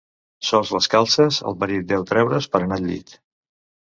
[0.51, 3.15] Sols les calces el marit deu treure's per anar al llit.